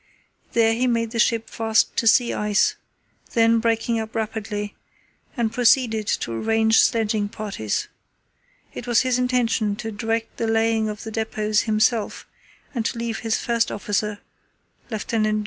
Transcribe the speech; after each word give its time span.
There 0.53 0.73
he 0.73 0.87
made 0.87 1.11
the 1.11 1.19
ship 1.19 1.47
fast 1.47 1.95
to 1.97 2.07
sea 2.07 2.33
ice, 2.33 2.73
then 3.33 3.59
breaking 3.59 3.99
up 3.99 4.15
rapidly, 4.15 4.75
and 5.37 5.53
proceeded 5.53 6.07
to 6.07 6.33
arrange 6.33 6.79
sledging 6.79 7.29
parties. 7.29 7.87
It 8.73 8.87
was 8.87 9.01
his 9.01 9.19
intention 9.19 9.75
to 9.75 9.91
direct 9.91 10.37
the 10.37 10.47
laying 10.47 10.89
of 10.89 11.03
the 11.03 11.11
depots 11.11 11.65
himself 11.69 12.25
and 12.73 12.83
to 12.87 12.97
leave 12.97 13.19
his 13.19 13.37
first 13.37 13.71
officer, 13.71 14.17
Lieut. 14.89 15.05